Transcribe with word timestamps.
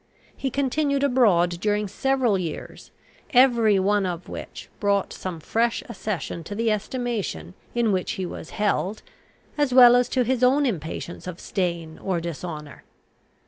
He 0.35 0.49
continued 0.49 1.03
abroad 1.03 1.59
during 1.61 1.87
several 1.87 2.35
years, 2.39 2.89
every 3.35 3.77
one 3.77 4.07
of 4.07 4.27
which 4.27 4.67
brought 4.79 5.13
some 5.13 5.39
fresh 5.39 5.83
accession 5.87 6.43
to 6.45 6.55
the 6.55 6.71
estimation 6.71 7.53
in 7.75 7.91
which 7.91 8.13
he 8.13 8.25
was 8.25 8.49
held, 8.49 9.03
as 9.59 9.75
well 9.75 9.95
as 9.95 10.09
to 10.09 10.23
his 10.23 10.43
own 10.43 10.65
impatience 10.65 11.27
of 11.27 11.39
stain 11.39 11.99
or 11.99 12.19
dishonour. 12.19 12.83